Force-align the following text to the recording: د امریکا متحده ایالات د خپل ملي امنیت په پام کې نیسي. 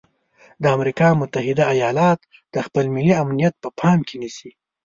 د 0.61 0.63
امریکا 0.77 1.07
متحده 1.21 1.63
ایالات 1.73 2.19
د 2.53 2.55
خپل 2.65 2.85
ملي 2.95 3.13
امنیت 3.23 3.53
په 3.63 3.69
پام 3.79 3.99
کې 4.07 4.15
نیسي. 4.21 4.51